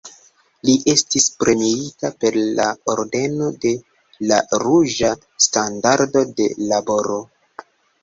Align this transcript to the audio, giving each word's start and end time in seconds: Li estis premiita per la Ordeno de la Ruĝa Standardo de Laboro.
Li 0.69 0.73
estis 0.93 1.27
premiita 1.43 2.11
per 2.23 2.39
la 2.61 2.67
Ordeno 2.95 3.51
de 3.67 3.75
la 4.33 4.43
Ruĝa 4.67 5.15
Standardo 5.51 6.29
de 6.43 6.53
Laboro. 6.75 7.25